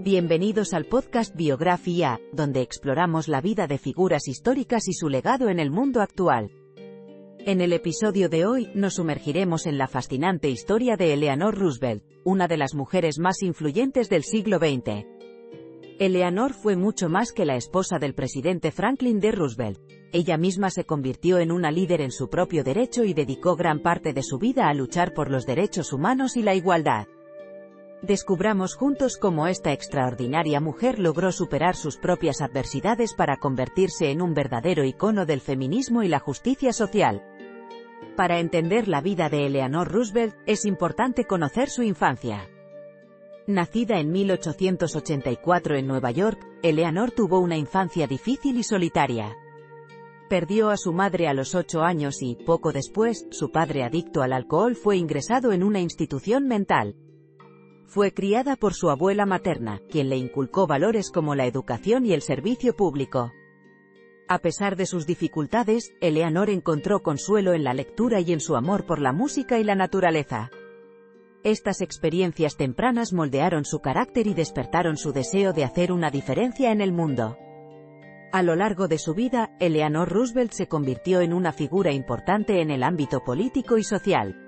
[0.00, 5.60] Bienvenidos al podcast Biografía, donde exploramos la vida de figuras históricas y su legado en
[5.60, 6.50] el mundo actual.
[7.38, 12.48] En el episodio de hoy, nos sumergiremos en la fascinante historia de Eleanor Roosevelt, una
[12.48, 15.06] de las mujeres más influyentes del siglo XX.
[16.00, 19.30] Eleanor fue mucho más que la esposa del presidente Franklin D.
[19.30, 19.78] Roosevelt.
[20.12, 24.12] Ella misma se convirtió en una líder en su propio derecho y dedicó gran parte
[24.12, 27.06] de su vida a luchar por los derechos humanos y la igualdad.
[28.06, 34.34] Descubramos juntos cómo esta extraordinaria mujer logró superar sus propias adversidades para convertirse en un
[34.34, 37.22] verdadero icono del feminismo y la justicia social.
[38.14, 42.46] Para entender la vida de Eleanor Roosevelt, es importante conocer su infancia.
[43.46, 49.34] Nacida en 1884 en Nueva York, Eleanor tuvo una infancia difícil y solitaria.
[50.28, 54.34] Perdió a su madre a los ocho años y, poco después, su padre adicto al
[54.34, 56.96] alcohol fue ingresado en una institución mental.
[57.94, 62.22] Fue criada por su abuela materna, quien le inculcó valores como la educación y el
[62.22, 63.32] servicio público.
[64.26, 68.84] A pesar de sus dificultades, Eleanor encontró consuelo en la lectura y en su amor
[68.84, 70.50] por la música y la naturaleza.
[71.44, 76.80] Estas experiencias tempranas moldearon su carácter y despertaron su deseo de hacer una diferencia en
[76.80, 77.38] el mundo.
[78.32, 82.72] A lo largo de su vida, Eleanor Roosevelt se convirtió en una figura importante en
[82.72, 84.43] el ámbito político y social.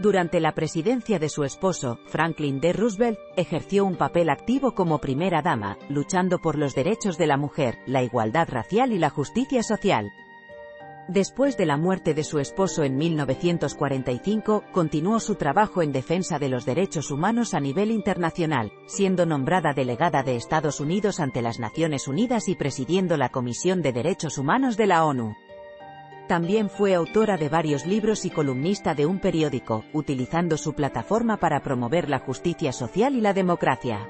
[0.00, 2.72] Durante la presidencia de su esposo, Franklin D.
[2.72, 7.80] Roosevelt, ejerció un papel activo como primera dama, luchando por los derechos de la mujer,
[7.84, 10.10] la igualdad racial y la justicia social.
[11.06, 16.48] Después de la muerte de su esposo en 1945, continuó su trabajo en defensa de
[16.48, 22.08] los derechos humanos a nivel internacional, siendo nombrada delegada de Estados Unidos ante las Naciones
[22.08, 25.34] Unidas y presidiendo la Comisión de Derechos Humanos de la ONU.
[26.30, 31.60] También fue autora de varios libros y columnista de un periódico, utilizando su plataforma para
[31.60, 34.08] promover la justicia social y la democracia.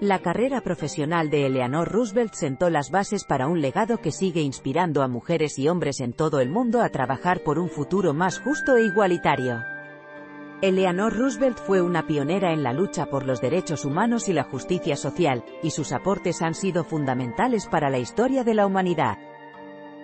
[0.00, 5.02] La carrera profesional de Eleanor Roosevelt sentó las bases para un legado que sigue inspirando
[5.02, 8.76] a mujeres y hombres en todo el mundo a trabajar por un futuro más justo
[8.76, 9.60] e igualitario.
[10.62, 14.96] Eleanor Roosevelt fue una pionera en la lucha por los derechos humanos y la justicia
[14.96, 19.18] social, y sus aportes han sido fundamentales para la historia de la humanidad.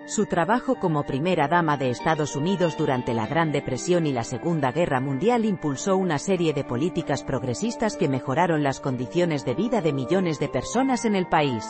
[0.06, 4.70] Su trabajo como primera dama de Estados Unidos durante la Gran Depresión y la Segunda
[4.70, 9.94] Guerra Mundial impulsó una serie de políticas progresistas que mejoraron las condiciones de vida de
[9.94, 11.64] millones de personas en el país.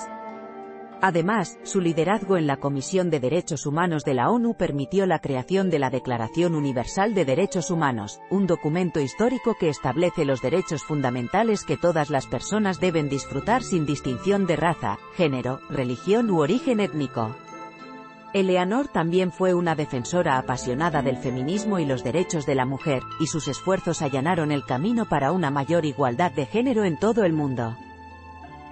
[1.00, 5.70] Además, su liderazgo en la Comisión de Derechos Humanos de la ONU permitió la creación
[5.70, 11.62] de la Declaración Universal de Derechos Humanos, un documento histórico que establece los derechos fundamentales
[11.62, 17.36] que todas las personas deben disfrutar sin distinción de raza, género, religión u origen étnico.
[18.34, 23.28] Eleanor también fue una defensora apasionada del feminismo y los derechos de la mujer, y
[23.28, 27.76] sus esfuerzos allanaron el camino para una mayor igualdad de género en todo el mundo.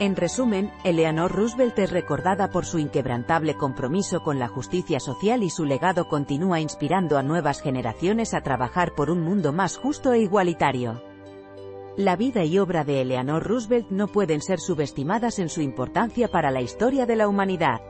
[0.01, 5.51] En resumen, Eleanor Roosevelt es recordada por su inquebrantable compromiso con la justicia social y
[5.51, 10.23] su legado continúa inspirando a nuevas generaciones a trabajar por un mundo más justo e
[10.23, 11.05] igualitario.
[11.97, 16.51] La vida y obra de Eleanor Roosevelt no pueden ser subestimadas en su importancia para
[16.51, 17.81] la historia de la humanidad.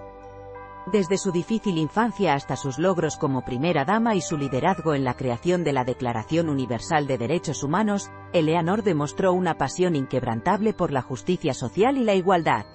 [0.90, 5.14] Desde su difícil infancia hasta sus logros como primera dama y su liderazgo en la
[5.14, 11.02] creación de la Declaración Universal de Derechos Humanos, Eleanor demostró una pasión inquebrantable por la
[11.02, 12.66] justicia social y la igualdad.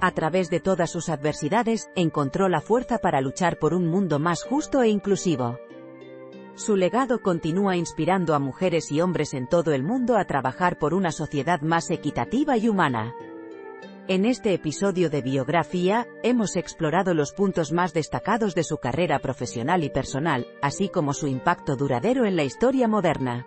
[0.00, 4.42] A través de todas sus adversidades, encontró la fuerza para luchar por un mundo más
[4.42, 5.58] justo e inclusivo.
[6.56, 10.92] Su legado continúa inspirando a mujeres y hombres en todo el mundo a trabajar por
[10.92, 13.14] una sociedad más equitativa y humana.
[14.08, 19.84] En este episodio de biografía, hemos explorado los puntos más destacados de su carrera profesional
[19.84, 23.46] y personal, así como su impacto duradero en la historia moderna.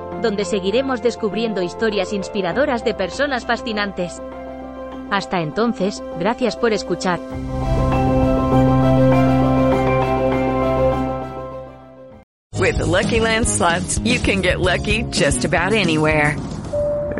[0.21, 4.21] donde seguiremos descubriendo historias inspiradoras de personas fascinantes.
[5.11, 7.19] Hasta entonces, gracias por escuchar.
[12.59, 13.19] With Lucky
[14.03, 16.37] you can get lucky just about anywhere.